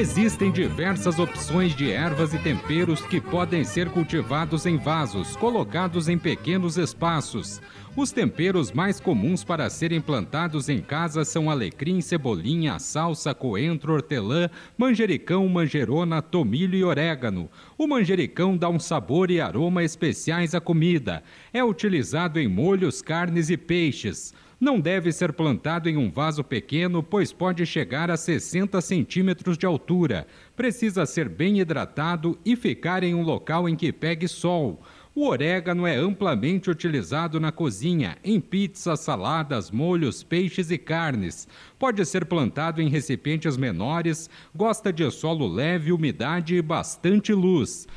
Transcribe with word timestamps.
Existem 0.00 0.50
diversas 0.50 1.18
opções 1.18 1.76
de 1.76 1.90
ervas 1.90 2.32
e 2.32 2.38
temperos 2.38 3.02
que 3.02 3.20
podem 3.20 3.62
ser 3.62 3.90
cultivados 3.90 4.64
em 4.64 4.78
vasos, 4.78 5.36
colocados 5.36 6.08
em 6.08 6.16
pequenos 6.16 6.78
espaços. 6.78 7.60
Os 7.94 8.10
temperos 8.10 8.72
mais 8.72 8.98
comuns 8.98 9.44
para 9.44 9.68
serem 9.68 10.00
plantados 10.00 10.70
em 10.70 10.80
casa 10.80 11.22
são 11.22 11.50
alecrim, 11.50 12.00
cebolinha, 12.00 12.78
salsa, 12.78 13.34
coentro, 13.34 13.92
hortelã, 13.92 14.48
manjericão, 14.78 15.46
manjerona, 15.46 16.22
tomilho 16.22 16.76
e 16.78 16.82
orégano. 16.82 17.50
O 17.76 17.86
manjericão 17.86 18.56
dá 18.56 18.70
um 18.70 18.78
sabor 18.78 19.30
e 19.30 19.38
aroma 19.38 19.84
especiais 19.84 20.54
à 20.54 20.62
comida. 20.62 21.22
É 21.52 21.62
utilizado 21.62 22.40
em 22.40 22.48
molhos, 22.48 23.02
carnes 23.02 23.50
e 23.50 23.56
peixes. 23.58 24.32
Não 24.60 24.78
deve 24.78 25.10
ser 25.10 25.32
plantado 25.32 25.88
em 25.88 25.96
um 25.96 26.10
vaso 26.10 26.44
pequeno, 26.44 27.02
pois 27.02 27.32
pode 27.32 27.64
chegar 27.64 28.10
a 28.10 28.16
60 28.16 28.78
centímetros 28.82 29.56
de 29.56 29.64
altura. 29.64 30.26
Precisa 30.54 31.06
ser 31.06 31.30
bem 31.30 31.60
hidratado 31.60 32.38
e 32.44 32.54
ficar 32.54 33.02
em 33.02 33.14
um 33.14 33.22
local 33.22 33.66
em 33.66 33.74
que 33.74 33.90
pegue 33.90 34.28
sol. 34.28 34.82
O 35.14 35.26
orégano 35.26 35.86
é 35.86 35.96
amplamente 35.96 36.70
utilizado 36.70 37.40
na 37.40 37.50
cozinha, 37.50 38.18
em 38.22 38.38
pizzas, 38.38 39.00
saladas, 39.00 39.70
molhos, 39.70 40.22
peixes 40.22 40.70
e 40.70 40.76
carnes. 40.76 41.48
Pode 41.78 42.04
ser 42.04 42.26
plantado 42.26 42.82
em 42.82 42.88
recipientes 42.90 43.56
menores, 43.56 44.28
gosta 44.54 44.92
de 44.92 45.10
solo 45.10 45.48
leve, 45.48 45.90
umidade 45.90 46.54
e 46.54 46.60
bastante 46.60 47.32
luz. 47.32 47.88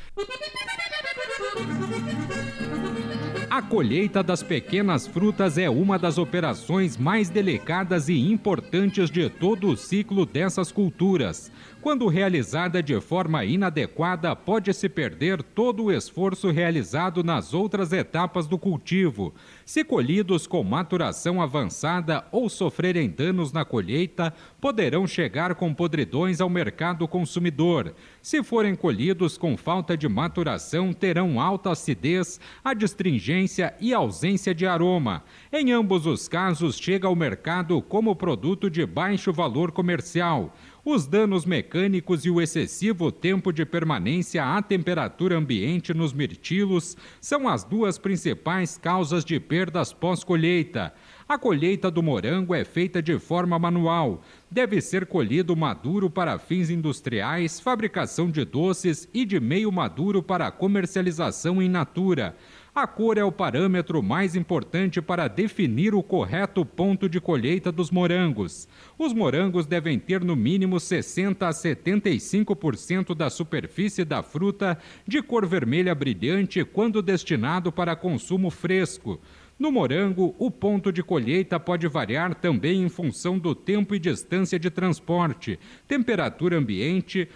A 3.54 3.62
colheita 3.62 4.20
das 4.20 4.42
pequenas 4.42 5.06
frutas 5.06 5.56
é 5.58 5.70
uma 5.70 5.96
das 5.96 6.18
operações 6.18 6.96
mais 6.96 7.30
delicadas 7.30 8.08
e 8.08 8.32
importantes 8.32 9.08
de 9.08 9.30
todo 9.30 9.68
o 9.68 9.76
ciclo 9.76 10.26
dessas 10.26 10.72
culturas. 10.72 11.52
Quando 11.80 12.08
realizada 12.08 12.82
de 12.82 13.00
forma 13.00 13.44
inadequada, 13.44 14.34
pode-se 14.34 14.88
perder 14.88 15.40
todo 15.40 15.84
o 15.84 15.92
esforço 15.92 16.50
realizado 16.50 17.22
nas 17.22 17.54
outras 17.54 17.92
etapas 17.92 18.48
do 18.48 18.58
cultivo. 18.58 19.32
Se 19.64 19.84
colhidos 19.84 20.46
com 20.48 20.64
maturação 20.64 21.40
avançada 21.40 22.24
ou 22.32 22.48
sofrerem 22.48 23.08
danos 23.08 23.52
na 23.52 23.64
colheita, 23.64 24.34
poderão 24.60 25.06
chegar 25.06 25.54
com 25.54 25.72
podridões 25.72 26.40
ao 26.40 26.48
mercado 26.48 27.06
consumidor. 27.06 27.94
Se 28.20 28.42
forem 28.42 28.74
colhidos 28.74 29.38
com 29.38 29.56
falta 29.56 29.96
de 29.96 30.08
maturação, 30.08 30.92
terão 30.92 31.38
alta 31.38 31.70
acidez, 31.70 32.40
adstringência 32.64 33.43
e 33.80 33.92
ausência 33.92 34.54
de 34.54 34.66
aroma. 34.66 35.22
Em 35.52 35.72
ambos 35.72 36.06
os 36.06 36.28
casos, 36.28 36.76
chega 36.76 37.06
ao 37.06 37.14
mercado 37.14 37.80
como 37.82 38.16
produto 38.16 38.70
de 38.70 38.84
baixo 38.86 39.32
valor 39.32 39.72
comercial. 39.72 40.54
Os 40.84 41.06
danos 41.06 41.46
mecânicos 41.46 42.26
e 42.26 42.30
o 42.30 42.42
excessivo 42.42 43.10
tempo 43.10 43.50
de 43.52 43.64
permanência 43.64 44.44
à 44.44 44.60
temperatura 44.60 45.36
ambiente 45.36 45.94
nos 45.94 46.12
mirtilos 46.12 46.94
são 47.22 47.48
as 47.48 47.64
duas 47.64 47.96
principais 47.96 48.76
causas 48.76 49.24
de 49.24 49.40
perdas 49.40 49.94
pós-colheita. 49.94 50.92
A 51.26 51.38
colheita 51.38 51.90
do 51.90 52.02
morango 52.02 52.54
é 52.54 52.66
feita 52.66 53.00
de 53.00 53.18
forma 53.18 53.58
manual. 53.58 54.22
Deve 54.50 54.78
ser 54.82 55.06
colhido 55.06 55.56
maduro 55.56 56.10
para 56.10 56.38
fins 56.38 56.68
industriais, 56.68 57.58
fabricação 57.58 58.30
de 58.30 58.44
doces 58.44 59.08
e 59.14 59.24
de 59.24 59.40
meio 59.40 59.72
maduro 59.72 60.22
para 60.22 60.50
comercialização 60.50 61.62
em 61.62 61.68
natura. 61.68 62.36
A 62.74 62.88
cor 62.88 63.16
é 63.16 63.22
o 63.22 63.30
parâmetro 63.30 64.02
mais 64.02 64.34
importante 64.34 65.00
para 65.00 65.28
definir 65.28 65.94
o 65.94 66.02
correto 66.02 66.66
ponto 66.66 67.08
de 67.08 67.20
colheita 67.20 67.70
dos 67.70 67.88
morangos. 67.88 68.66
Os 68.98 69.12
morangos 69.12 69.64
devem 69.64 69.96
ter 69.96 70.24
no 70.24 70.34
mínimo 70.34 70.80
60 70.80 71.46
a 71.46 71.50
75% 71.50 73.14
da 73.14 73.30
superfície 73.30 74.04
da 74.04 74.24
fruta 74.24 74.76
de 75.06 75.22
cor 75.22 75.46
vermelha 75.46 75.94
brilhante 75.94 76.64
quando 76.64 77.00
destinado 77.00 77.70
para 77.70 77.94
consumo 77.94 78.50
fresco. 78.50 79.20
No 79.56 79.70
morango, 79.70 80.34
o 80.36 80.50
ponto 80.50 80.92
de 80.92 81.00
colheita 81.00 81.60
pode 81.60 81.86
variar 81.86 82.34
também 82.34 82.82
em 82.82 82.88
função 82.88 83.38
do 83.38 83.54
tempo 83.54 83.94
e 83.94 84.00
distância 84.00 84.58
de 84.58 84.68
transporte, 84.68 85.60
temperatura 85.86 86.58
ambiente, 86.58 87.28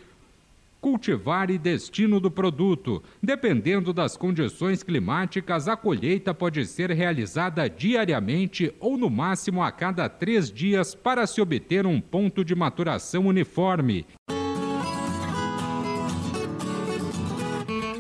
cultivar 0.80 1.50
e 1.50 1.58
destino 1.58 2.20
do 2.20 2.30
produto. 2.30 3.02
Dependendo 3.22 3.92
das 3.92 4.16
condições 4.16 4.82
climáticas, 4.82 5.68
a 5.68 5.76
colheita 5.76 6.32
pode 6.32 6.64
ser 6.66 6.90
realizada 6.90 7.68
diariamente 7.68 8.74
ou 8.80 8.96
no 8.96 9.10
máximo 9.10 9.62
a 9.62 9.70
cada 9.70 10.08
três 10.08 10.50
dias 10.50 10.94
para 10.94 11.26
se 11.26 11.40
obter 11.40 11.86
um 11.86 12.00
ponto 12.00 12.44
de 12.44 12.54
maturação 12.54 13.26
uniforme. 13.26 14.06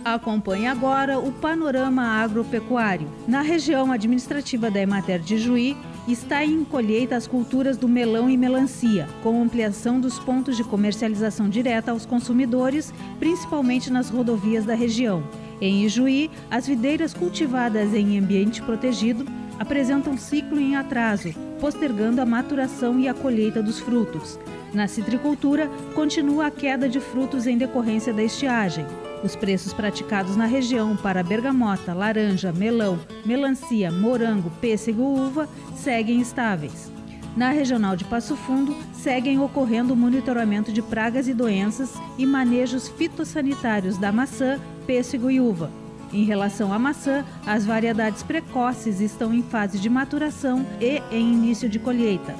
Acompanhe 0.04 0.66
agora 0.66 1.18
o 1.18 1.30
panorama 1.30 2.02
agropecuário. 2.02 3.10
Na 3.26 3.42
região 3.42 3.92
administrativa 3.92 4.70
da 4.70 4.80
Emater 4.80 5.20
de 5.20 5.36
Juí, 5.36 5.76
está 6.12 6.44
em 6.44 6.64
colheita 6.64 7.16
as 7.16 7.26
culturas 7.26 7.76
do 7.76 7.86
melão 7.86 8.30
e 8.30 8.36
melancia, 8.36 9.06
com 9.22 9.42
ampliação 9.42 10.00
dos 10.00 10.18
pontos 10.18 10.56
de 10.56 10.64
comercialização 10.64 11.48
direta 11.48 11.90
aos 11.90 12.06
consumidores, 12.06 12.92
principalmente 13.18 13.92
nas 13.92 14.08
rodovias 14.08 14.64
da 14.64 14.74
região. 14.74 15.22
Em 15.60 15.84
Ijuí, 15.84 16.30
as 16.50 16.66
videiras 16.66 17.12
cultivadas 17.12 17.92
em 17.92 18.18
ambiente 18.18 18.62
protegido 18.62 19.26
apresentam 19.58 20.16
ciclo 20.16 20.58
em 20.58 20.76
atraso, 20.76 21.34
postergando 21.60 22.20
a 22.20 22.26
maturação 22.26 22.98
e 22.98 23.08
a 23.08 23.14
colheita 23.14 23.62
dos 23.62 23.80
frutos. 23.80 24.38
Na 24.72 24.86
citricultura, 24.86 25.68
continua 25.94 26.46
a 26.46 26.50
queda 26.50 26.88
de 26.88 27.00
frutos 27.00 27.46
em 27.46 27.56
decorrência 27.56 28.12
da 28.12 28.22
estiagem. 28.22 28.84
Os 29.24 29.34
preços 29.34 29.72
praticados 29.72 30.36
na 30.36 30.46
região 30.46 30.96
para 30.96 31.22
bergamota, 31.22 31.92
laranja, 31.92 32.52
melão, 32.52 32.98
melancia, 33.24 33.90
morango, 33.90 34.50
pêssego 34.60 35.02
e 35.02 35.20
uva 35.20 35.48
seguem 35.74 36.20
estáveis. 36.20 36.92
Na 37.36 37.50
regional 37.50 37.96
de 37.96 38.04
Passo 38.04 38.36
Fundo, 38.36 38.76
seguem 38.92 39.38
ocorrendo 39.38 39.94
o 39.94 39.96
monitoramento 39.96 40.72
de 40.72 40.82
pragas 40.82 41.28
e 41.28 41.34
doenças 41.34 41.94
e 42.16 42.26
manejos 42.26 42.88
fitossanitários 42.88 43.96
da 43.96 44.12
maçã, 44.12 44.58
pêssego 44.86 45.30
e 45.30 45.40
uva. 45.40 45.70
Em 46.12 46.24
relação 46.24 46.72
à 46.72 46.78
maçã, 46.78 47.24
as 47.46 47.64
variedades 47.64 48.22
precoces 48.22 49.00
estão 49.00 49.32
em 49.34 49.42
fase 49.42 49.78
de 49.78 49.90
maturação 49.90 50.64
e 50.80 51.02
em 51.14 51.32
início 51.32 51.68
de 51.68 51.78
colheita. 51.78 52.34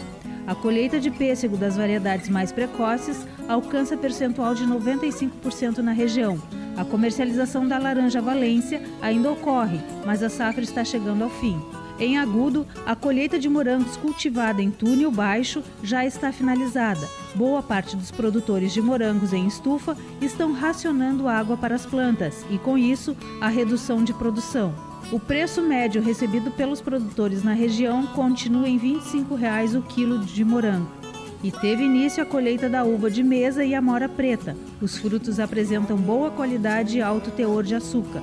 A 0.49 0.55
colheita 0.55 0.99
de 0.99 1.11
pêssego 1.11 1.59
das 1.59 1.77
variedades 1.77 2.31
mais 2.31 2.51
precoces 2.51 3.27
alcança 3.47 3.99
percentual 3.99 4.55
de 4.55 4.65
95% 4.65 5.79
na 5.79 5.93
região, 5.93 6.41
a 6.75 6.87
comercialização 6.87 7.69
da 7.69 7.77
laranja 7.77 8.23
Valência 8.23 8.81
ainda 9.03 9.31
ocorre, 9.31 9.79
mas 10.07 10.23
a 10.23 10.31
safra 10.31 10.63
está 10.63 10.83
chegando 10.83 11.23
ao 11.23 11.29
fim. 11.29 11.61
Em 12.01 12.17
Agudo, 12.17 12.67
a 12.87 12.95
colheita 12.95 13.39
de 13.39 13.49
morangos 13.49 13.97
cultivada 13.99 14.63
em 14.63 14.71
túnel 14.71 15.11
baixo 15.11 15.63
já 15.83 16.07
está 16.07 16.33
finalizada. 16.33 17.07
Boa 17.35 17.63
parte 17.63 17.95
dos 17.95 18.11
produtores 18.11 18.73
de 18.73 18.81
morangos 18.81 19.35
em 19.35 19.47
estufa 19.47 19.97
estão 20.23 20.53
racionando 20.55 21.29
água 21.29 21.59
para 21.59 21.75
as 21.75 21.85
plantas 21.85 22.47
e, 22.49 22.57
com 22.57 22.79
isso, 22.79 23.15
a 23.39 23.49
redução 23.49 24.03
de 24.03 24.15
produção. 24.15 24.88
O 25.11 25.19
preço 25.19 25.63
médio 25.63 26.03
recebido 26.03 26.51
pelos 26.51 26.81
produtores 26.81 27.43
na 27.43 27.53
região 27.53 28.07
continua 28.09 28.69
em 28.69 28.77
25 28.77 29.35
reais 29.35 29.75
o 29.75 29.81
quilo 29.81 30.19
de 30.19 30.45
morango 30.45 30.99
e 31.43 31.51
teve 31.51 31.85
início 31.85 32.23
a 32.23 32.27
colheita 32.27 32.69
da 32.69 32.85
uva 32.85 33.11
de 33.11 33.23
mesa 33.23 33.65
e 33.65 33.75
a 33.75 33.81
mora 33.81 34.09
preta. 34.09 34.57
Os 34.81 34.99
frutos 34.99 35.39
apresentam 35.39 35.97
boa 35.97 36.31
qualidade 36.31 36.99
e 36.99 37.03
alto 37.03 37.31
teor 37.31 37.63
de 37.63 37.75
açúcar. 37.75 38.23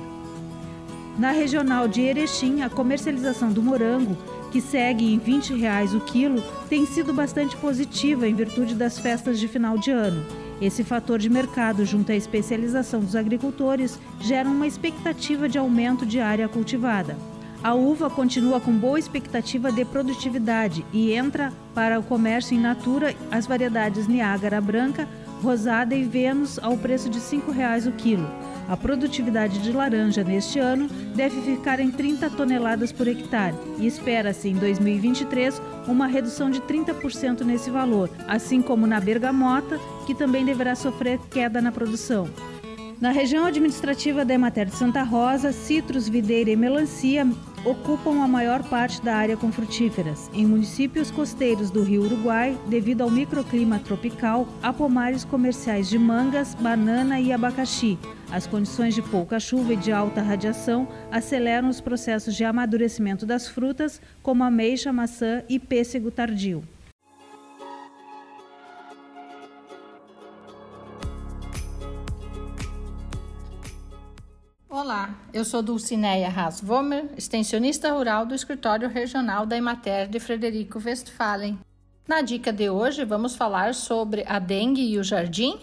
Na 1.18 1.30
regional 1.30 1.88
de 1.88 2.02
Erechim, 2.02 2.60
a 2.60 2.68
comercialização 2.68 3.50
do 3.50 3.62
morango, 3.62 4.16
que 4.52 4.60
segue 4.60 5.12
em 5.12 5.18
20 5.18 5.54
reais 5.54 5.94
o 5.94 6.00
quilo, 6.00 6.42
tem 6.68 6.84
sido 6.84 7.12
bastante 7.14 7.56
positiva 7.56 8.28
em 8.28 8.34
virtude 8.34 8.74
das 8.74 8.98
festas 8.98 9.40
de 9.40 9.48
final 9.48 9.78
de 9.78 9.90
ano. 9.90 10.24
Esse 10.60 10.82
fator 10.82 11.18
de 11.18 11.28
mercado, 11.28 11.84
junto 11.84 12.12
à 12.12 12.14
especialização 12.14 13.00
dos 13.00 13.14
agricultores, 13.14 13.98
gera 14.20 14.48
uma 14.48 14.66
expectativa 14.66 15.48
de 15.48 15.58
aumento 15.58 16.06
de 16.06 16.18
área 16.18 16.48
cultivada. 16.48 17.16
A 17.62 17.74
uva 17.74 18.08
continua 18.08 18.60
com 18.60 18.72
boa 18.72 18.98
expectativa 18.98 19.72
de 19.72 19.84
produtividade 19.84 20.84
e 20.92 21.12
entra 21.12 21.52
para 21.74 21.98
o 21.98 22.02
comércio 22.02 22.56
em 22.56 22.60
natura 22.60 23.14
as 23.30 23.46
variedades 23.46 24.06
Niágara 24.06 24.60
branca, 24.60 25.08
rosada 25.42 25.94
e 25.94 26.04
Vênus 26.04 26.58
ao 26.58 26.76
preço 26.76 27.10
de 27.10 27.18
R$ 27.18 27.24
5,00 27.24 27.88
o 27.88 27.92
quilo. 27.92 28.28
A 28.68 28.76
produtividade 28.76 29.60
de 29.60 29.72
laranja 29.72 30.24
neste 30.24 30.58
ano 30.58 30.88
deve 31.14 31.40
ficar 31.42 31.78
em 31.78 31.90
30 31.90 32.30
toneladas 32.30 32.90
por 32.90 33.06
hectare 33.06 33.54
e 33.78 33.86
espera-se 33.86 34.48
em 34.48 34.54
2023 34.54 35.62
uma 35.86 36.06
redução 36.06 36.50
de 36.50 36.60
30% 36.62 37.42
nesse 37.42 37.70
valor, 37.70 38.10
assim 38.26 38.60
como 38.60 38.86
na 38.86 38.98
bergamota, 39.00 39.78
que 40.04 40.14
também 40.14 40.44
deverá 40.44 40.74
sofrer 40.74 41.20
queda 41.30 41.60
na 41.60 41.70
produção. 41.70 42.28
Na 43.00 43.10
região 43.10 43.44
administrativa 43.44 44.24
da 44.24 44.34
Emater 44.34 44.66
de 44.66 44.74
Santa 44.74 45.02
Rosa, 45.02 45.52
citros, 45.52 46.08
videira 46.08 46.50
e 46.50 46.56
melancia 46.56 47.26
ocupam 47.66 48.22
a 48.22 48.28
maior 48.28 48.62
parte 48.62 49.02
da 49.02 49.16
área 49.16 49.36
com 49.36 49.50
frutíferas. 49.50 50.30
Em 50.32 50.46
municípios 50.46 51.10
costeiros 51.10 51.68
do 51.68 51.82
Rio 51.82 52.04
Uruguai, 52.04 52.56
devido 52.68 53.02
ao 53.02 53.10
microclima 53.10 53.80
tropical, 53.80 54.46
há 54.62 54.72
pomares 54.72 55.24
comerciais 55.24 55.88
de 55.88 55.98
mangas, 55.98 56.54
banana 56.54 57.18
e 57.18 57.32
abacaxi. 57.32 57.98
As 58.30 58.46
condições 58.46 58.94
de 58.94 59.02
pouca 59.02 59.40
chuva 59.40 59.72
e 59.72 59.76
de 59.76 59.90
alta 59.90 60.22
radiação 60.22 60.86
aceleram 61.10 61.68
os 61.68 61.80
processos 61.80 62.36
de 62.36 62.44
amadurecimento 62.44 63.26
das 63.26 63.48
frutas, 63.48 64.00
como 64.22 64.44
ameixa, 64.44 64.92
maçã 64.92 65.42
e 65.48 65.58
pêssego 65.58 66.10
tardio. 66.12 66.62
Olá, 74.78 75.08
eu 75.32 75.42
sou 75.42 75.62
Dulcineia 75.62 76.28
Hasvomer, 76.28 77.06
extensionista 77.16 77.90
rural 77.90 78.26
do 78.26 78.34
escritório 78.34 78.90
regional 78.90 79.46
da 79.46 79.56
Emater 79.56 80.06
de 80.06 80.20
Frederico 80.20 80.78
Westphalen. 80.78 81.58
Na 82.06 82.20
dica 82.20 82.52
de 82.52 82.68
hoje 82.68 83.02
vamos 83.02 83.34
falar 83.34 83.72
sobre 83.72 84.22
a 84.26 84.38
dengue 84.38 84.82
e 84.82 84.98
o 84.98 85.02
jardim, 85.02 85.58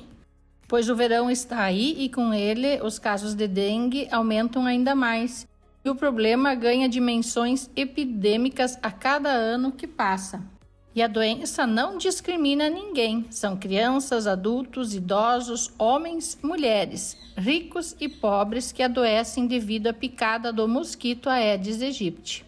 pois 0.68 0.90
o 0.90 0.96
verão 0.96 1.30
está 1.30 1.62
aí 1.62 1.96
e 2.00 2.10
com 2.10 2.34
ele 2.34 2.82
os 2.82 2.98
casos 2.98 3.36
de 3.36 3.48
dengue 3.48 4.08
aumentam 4.12 4.66
ainda 4.66 4.96
mais 4.96 5.48
e 5.86 5.92
o 5.92 5.96
problema 5.96 6.56
ganha 6.56 6.90
dimensões 6.90 7.70
epidêmicas 7.76 8.80
a 8.82 8.90
cada 8.90 9.30
ano 9.30 9.72
que 9.72 9.86
passa. 9.86 10.42
E 10.96 11.02
a 11.02 11.08
doença 11.08 11.66
não 11.66 11.98
discrimina 11.98 12.70
ninguém. 12.70 13.26
São 13.32 13.58
crianças, 13.58 14.28
adultos, 14.28 14.94
idosos, 14.94 15.72
homens, 15.78 16.38
mulheres, 16.44 17.18
ricos 17.36 17.96
e 18.00 18.08
pobres 18.08 18.72
que 18.72 18.84
adoecem 18.84 19.48
devido 19.48 19.88
à 19.88 19.94
picada 19.94 20.54
do 20.54 20.68
mosquito 20.68 21.30
Aedes 21.30 21.82
aegypti. 21.82 22.46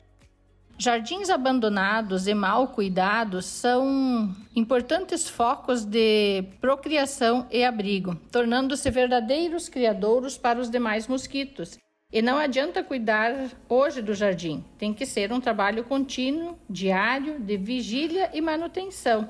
Jardins 0.78 1.30
abandonados 1.30 2.28
e 2.28 2.34
mal 2.34 2.68
cuidados 2.68 3.46
são 3.46 4.36
importantes 4.54 5.28
focos 5.28 5.86
de 5.86 6.44
procriação 6.60 7.48
e 7.50 7.64
abrigo, 7.64 8.16
tornando-se 8.30 8.92
verdadeiros 8.92 9.70
criadouros 9.70 10.38
para 10.38 10.60
os 10.60 10.70
demais 10.70 11.08
mosquitos 11.08 11.78
e 12.16 12.22
não 12.22 12.38
adianta 12.38 12.82
cuidar 12.82 13.52
hoje 13.68 14.02
do 14.02 14.14
jardim, 14.14 14.64
tem 14.78 14.94
que 14.94 15.06
ser 15.06 15.34
um 15.34 15.42
trabalho 15.42 15.84
contínuo, 15.84 16.58
diário, 16.70 17.38
de 17.42 17.58
vigília 17.58 18.30
e 18.34 18.40
manutenção. 18.40 19.30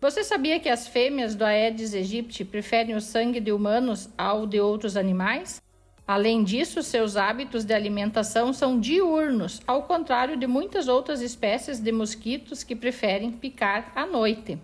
Você 0.00 0.24
sabia 0.24 0.58
que 0.58 0.68
as 0.68 0.88
fêmeas 0.88 1.36
do 1.36 1.44
Aedes 1.44 1.94
aegypti 1.94 2.44
preferem 2.44 2.96
o 2.96 3.00
sangue 3.00 3.38
de 3.38 3.52
humanos 3.52 4.08
ao 4.18 4.48
de 4.48 4.58
outros 4.58 4.96
animais? 4.96 5.62
Além 6.08 6.42
disso, 6.42 6.82
seus 6.82 7.16
hábitos 7.16 7.64
de 7.64 7.72
alimentação 7.72 8.52
são 8.52 8.80
diurnos, 8.80 9.60
ao 9.64 9.84
contrário 9.84 10.36
de 10.36 10.46
muitas 10.48 10.88
outras 10.88 11.20
espécies 11.20 11.78
de 11.78 11.92
mosquitos 11.92 12.64
que 12.64 12.74
preferem 12.74 13.30
picar 13.30 13.92
à 13.94 14.04
noite. 14.04 14.58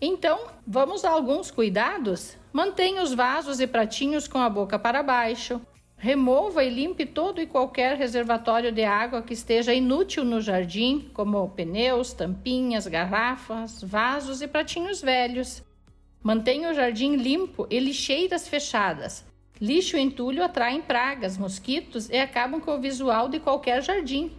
Então, 0.00 0.46
vamos 0.66 1.04
a 1.04 1.10
alguns 1.10 1.50
cuidados? 1.50 2.34
Mantenha 2.50 3.02
os 3.02 3.12
vasos 3.12 3.60
e 3.60 3.66
pratinhos 3.66 4.26
com 4.26 4.38
a 4.38 4.48
boca 4.48 4.78
para 4.78 5.02
baixo. 5.02 5.60
Remova 6.02 6.64
e 6.64 6.68
limpe 6.68 7.06
todo 7.06 7.40
e 7.40 7.46
qualquer 7.46 7.96
reservatório 7.96 8.72
de 8.72 8.82
água 8.82 9.22
que 9.22 9.34
esteja 9.34 9.72
inútil 9.72 10.24
no 10.24 10.40
jardim, 10.40 11.08
como 11.14 11.48
pneus, 11.50 12.12
tampinhas, 12.12 12.88
garrafas, 12.88 13.80
vasos 13.80 14.42
e 14.42 14.48
pratinhos 14.48 15.00
velhos. 15.00 15.62
Mantenha 16.20 16.72
o 16.72 16.74
jardim 16.74 17.14
limpo 17.14 17.68
e 17.70 17.78
lixeiras 17.78 18.48
fechadas. 18.48 19.24
Lixo 19.60 19.96
e 19.96 20.00
entulho 20.00 20.42
atraem 20.42 20.82
pragas, 20.82 21.38
mosquitos 21.38 22.10
e 22.10 22.18
acabam 22.18 22.60
com 22.60 22.74
o 22.74 22.80
visual 22.80 23.28
de 23.28 23.38
qualquer 23.38 23.80
jardim. 23.80 24.32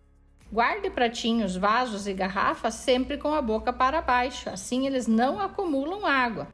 Guarde 0.51 0.89
pratinhos, 0.89 1.55
vasos 1.55 2.07
e 2.07 2.13
garrafas 2.13 2.73
sempre 2.73 3.17
com 3.17 3.33
a 3.33 3.41
boca 3.41 3.71
para 3.71 4.01
baixo, 4.01 4.49
assim 4.49 4.85
eles 4.85 5.07
não 5.07 5.39
acumulam 5.39 6.05
água. 6.05 6.49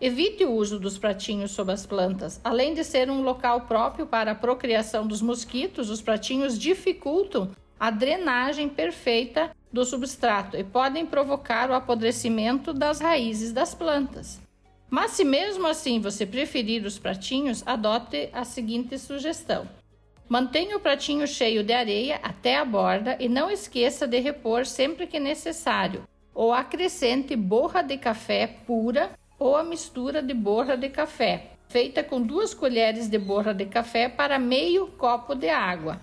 Evite 0.00 0.44
o 0.46 0.52
uso 0.52 0.80
dos 0.80 0.96
pratinhos 0.96 1.50
sob 1.50 1.70
as 1.70 1.84
plantas. 1.84 2.40
Além 2.42 2.72
de 2.72 2.82
ser 2.82 3.10
um 3.10 3.20
local 3.20 3.62
próprio 3.62 4.06
para 4.06 4.30
a 4.30 4.34
procriação 4.34 5.06
dos 5.06 5.20
mosquitos, 5.20 5.90
os 5.90 6.00
pratinhos 6.00 6.58
dificultam 6.58 7.50
a 7.78 7.90
drenagem 7.90 8.66
perfeita 8.66 9.54
do 9.70 9.84
substrato 9.84 10.56
e 10.56 10.64
podem 10.64 11.04
provocar 11.04 11.70
o 11.70 11.74
apodrecimento 11.74 12.72
das 12.72 12.98
raízes 12.98 13.52
das 13.52 13.74
plantas. 13.74 14.40
Mas 14.88 15.10
se 15.10 15.22
mesmo 15.22 15.66
assim 15.66 16.00
você 16.00 16.24
preferir 16.24 16.84
os 16.86 16.98
pratinhos, 16.98 17.62
adote 17.66 18.30
a 18.32 18.42
seguinte 18.42 18.98
sugestão: 18.98 19.68
mantenha 20.26 20.78
o 20.78 20.80
pratinho 20.80 21.26
cheio 21.26 21.62
de 21.62 21.74
areia 21.74 22.18
até 22.22 22.56
a 22.56 22.64
borda 22.64 23.18
e 23.20 23.28
não 23.28 23.50
esqueça 23.50 24.06
de 24.06 24.18
repor 24.18 24.64
sempre 24.64 25.06
que 25.06 25.20
necessário, 25.20 26.04
ou 26.34 26.54
acrescente 26.54 27.36
borra 27.36 27.82
de 27.82 27.98
café 27.98 28.46
pura 28.66 29.10
ou 29.40 29.56
a 29.56 29.64
mistura 29.64 30.22
de 30.22 30.34
borra 30.34 30.76
de 30.76 30.90
café, 30.90 31.52
feita 31.66 32.04
com 32.04 32.20
duas 32.20 32.52
colheres 32.52 33.08
de 33.08 33.18
borra 33.18 33.54
de 33.54 33.64
café 33.64 34.06
para 34.06 34.38
meio 34.38 34.88
copo 34.88 35.34
de 35.34 35.48
água. 35.48 35.98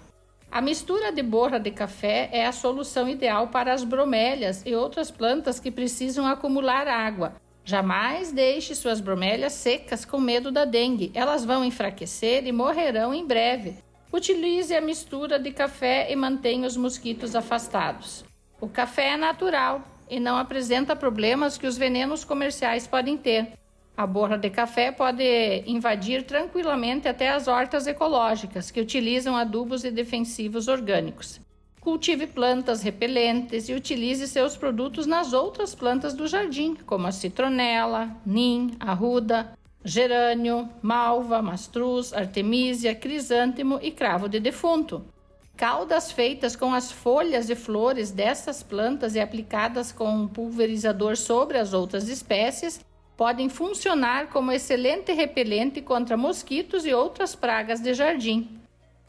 A 0.49 0.59
mistura 0.59 1.11
de 1.11 1.21
borra 1.21 1.59
de 1.59 1.69
café 1.69 2.29
é 2.31 2.47
a 2.47 2.51
solução 2.51 3.07
ideal 3.07 3.49
para 3.49 3.73
as 3.73 3.83
bromélias 3.83 4.63
e 4.65 4.73
outras 4.73 5.11
plantas 5.11 5.59
que 5.59 5.69
precisam 5.69 6.25
acumular 6.25 6.87
água. 6.87 7.35
Jamais 7.63 8.31
deixe 8.31 8.73
suas 8.73 8.99
bromélias 8.99 9.53
secas 9.53 10.03
com 10.03 10.19
medo 10.19 10.51
da 10.51 10.65
dengue, 10.65 11.11
elas 11.13 11.45
vão 11.45 11.63
enfraquecer 11.63 12.47
e 12.47 12.51
morrerão 12.51 13.13
em 13.13 13.27
breve. 13.27 13.75
Utilize 14.11 14.73
a 14.73 14.81
mistura 14.81 15.37
de 15.37 15.51
café 15.51 16.11
e 16.11 16.15
mantenha 16.15 16.65
os 16.65 16.77
mosquitos 16.77 17.35
afastados. 17.35 18.25
O 18.59 18.67
café 18.67 19.09
é 19.09 19.17
natural, 19.17 19.83
e 20.09 20.19
não 20.19 20.38
apresenta 20.38 20.95
problemas 20.95 21.57
que 21.57 21.68
os 21.68 21.77
venenos 21.77 22.24
comerciais 22.24 22.88
podem 22.88 23.18
ter. 23.18 23.54
A 23.95 24.06
borra 24.06 24.37
de 24.37 24.49
café 24.49 24.92
pode 24.92 25.23
invadir 25.66 26.23
tranquilamente 26.23 27.07
até 27.07 27.30
as 27.30 27.47
hortas 27.47 27.87
ecológicas, 27.87 28.69
que 28.69 28.80
utilizam 28.80 29.35
adubos 29.35 29.83
e 29.83 29.90
defensivos 29.90 30.68
orgânicos. 30.68 31.42
Cultive 31.81 32.28
plantas 32.28 32.83
repelentes 32.83 33.69
e 33.69 33.73
utilize 33.73 34.28
seus 34.28 34.56
produtos 34.56 35.07
nas 35.07 35.33
outras 35.33 35.73
plantas 35.73 36.14
do 36.14 36.28
jardim, 36.28 36.76
como 36.85 37.07
a 37.07 37.11
citronela, 37.11 38.16
nim, 38.26 38.76
arruda, 38.80 39.54
gerânio, 39.83 40.69
malva, 40.81 41.42
mastruz, 41.42 42.14
artemisia, 42.14 42.94
crisântemo 42.94 43.80
e 43.81 43.90
cravo 43.90 44.28
de 44.28 44.40
defunto. 44.40 45.06
Caudas 45.57 46.11
feitas 46.11 46.56
com 46.56 46.71
as 46.71 46.92
folhas 46.92 47.49
e 47.49 47.56
flores 47.56 48.11
dessas 48.11 48.61
plantas 48.61 49.16
e 49.16 49.19
aplicadas 49.19 49.92
com 49.92 50.07
um 50.07 50.28
pulverizador 50.28 51.18
sobre 51.18 51.57
as 51.57 51.73
outras 51.73 52.07
espécies 52.07 52.80
podem 53.18 53.49
funcionar 53.49 54.28
como 54.28 54.52
excelente 54.52 55.11
repelente 55.14 55.81
contra 55.81 56.16
mosquitos 56.16 56.85
e 56.85 56.94
outras 56.94 57.35
pragas 57.35 57.81
de 57.81 57.95
jardim. 57.95 58.47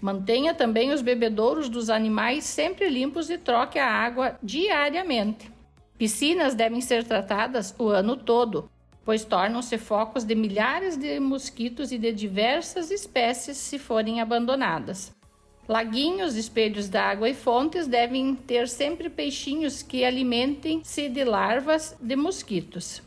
Mantenha 0.00 0.55
também 0.55 0.90
os 0.90 1.02
bebedouros 1.02 1.69
dos 1.69 1.90
animais 1.90 2.45
sempre 2.45 2.88
limpos 2.88 3.28
e 3.28 3.37
troque 3.37 3.78
a 3.78 3.87
água 3.87 4.38
diariamente. 4.43 5.52
Piscinas 5.99 6.55
devem 6.55 6.81
ser 6.81 7.05
tratadas 7.05 7.75
o 7.78 7.88
ano 7.88 8.17
todo, 8.17 8.71
pois 9.05 9.23
tornam-se 9.23 9.76
focos 9.76 10.25
de 10.25 10.35
milhares 10.35 10.97
de 10.97 11.21
mosquitos 11.21 11.93
e 11.93 11.99
de 11.99 12.11
diversas 12.11 12.90
espécies 12.90 13.59
se 13.59 13.78
forem 13.78 14.23
abandonadas. 14.23 15.17
Laguinhos, 15.68 16.34
espelhos 16.37 16.88
d'água 16.88 17.28
e 17.28 17.34
fontes 17.34 17.87
devem 17.87 18.34
ter 18.34 18.66
sempre 18.66 19.10
peixinhos 19.10 19.82
que 19.82 20.02
alimentem-se 20.02 21.10
de 21.10 21.22
larvas 21.25 21.94
de 22.00 22.16
mosquitos. 22.16 23.02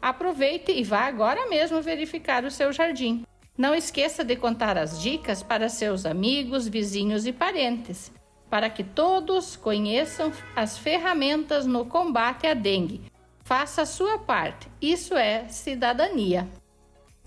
Aproveite 0.00 0.70
e 0.72 0.84
vá 0.84 1.06
agora 1.06 1.48
mesmo 1.48 1.80
verificar 1.80 2.44
o 2.44 2.50
seu 2.50 2.70
jardim. 2.70 3.24
Não 3.56 3.74
esqueça 3.74 4.22
de 4.22 4.36
contar 4.36 4.76
as 4.76 5.00
dicas 5.00 5.42
para 5.42 5.70
seus 5.70 6.04
amigos, 6.04 6.68
vizinhos 6.68 7.24
e 7.24 7.32
parentes, 7.32 8.12
para 8.50 8.68
que 8.68 8.84
todos 8.84 9.56
conheçam 9.56 10.30
as 10.54 10.76
ferramentas 10.76 11.64
no 11.64 11.86
combate 11.86 12.46
à 12.46 12.52
dengue. 12.52 13.00
Faça 13.42 13.82
a 13.82 13.86
sua 13.86 14.18
parte, 14.18 14.68
isso 14.82 15.14
é 15.14 15.48
cidadania. 15.48 16.46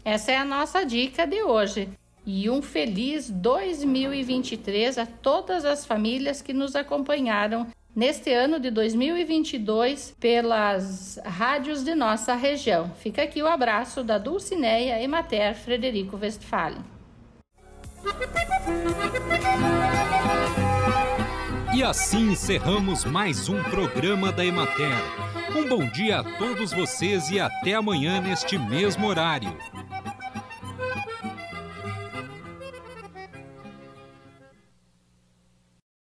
Essa 0.06 0.32
é 0.32 0.38
a 0.38 0.46
nossa 0.46 0.86
dica 0.86 1.26
de 1.26 1.42
hoje 1.42 1.90
e 2.26 2.50
um 2.50 2.62
feliz 2.62 3.30
2023 3.30 4.98
a 4.98 5.06
todas 5.06 5.66
as 5.66 5.86
famílias 5.86 6.42
que 6.42 6.54
nos 6.54 6.76
acompanharam 6.76 7.68
neste 7.96 8.32
ano 8.32 8.60
de 8.60 8.72
2022 8.72 10.16
pelas 10.20 11.20
rádios 11.24 11.84
de 11.84 11.94
nossa 11.94 12.34
região. 12.36 12.92
Fica 13.00 13.24
aqui 13.24 13.42
o 13.42 13.48
abraço 13.48 14.04
da 14.04 14.18
Dulcineia 14.18 15.02
Emater 15.02 15.56
Frederico 15.56 16.18
Westphalen. 16.18 16.84
E 21.76 21.84
assim 21.84 22.32
encerramos 22.32 23.04
mais 23.04 23.50
um 23.50 23.62
programa 23.64 24.32
da 24.32 24.46
Emater. 24.46 24.94
Um 25.56 25.68
bom 25.68 25.88
dia 25.88 26.20
a 26.20 26.24
todos 26.24 26.72
vocês 26.72 27.30
e 27.30 27.40
até 27.40 27.74
amanhã 27.74 28.22
neste 28.22 28.58
mesmo 28.58 29.08
horário. 29.08 29.56